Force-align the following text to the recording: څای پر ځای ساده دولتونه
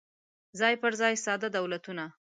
څای 0.57 0.75
پر 0.81 0.91
ځای 1.01 1.15
ساده 1.25 1.47
دولتونه 1.57 2.05